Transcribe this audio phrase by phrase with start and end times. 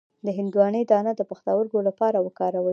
[0.25, 2.69] د هندواڼې دانه د پښتورګو لپاره وکاروئ